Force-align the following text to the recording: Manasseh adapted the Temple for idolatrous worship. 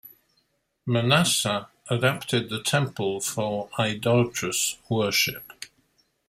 Manasseh 0.83 1.67
adapted 1.87 2.49
the 2.49 2.59
Temple 2.59 3.19
for 3.21 3.69
idolatrous 3.77 4.79
worship. 4.89 5.53